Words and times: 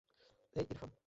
এই, 0.55 0.65
ইরফান। 0.71 0.91